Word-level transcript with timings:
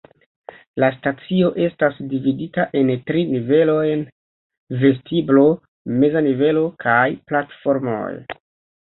La 0.83 0.87
stacio 0.95 1.51
estas 1.65 1.99
dividita 2.13 2.65
en 2.81 2.91
tri 3.11 3.23
nivelojn: 3.35 4.03
vestiblo, 4.83 5.47
meza 6.03 6.27
nivelo 6.33 6.69
kaj 6.89 7.01
platformoj. 7.33 8.13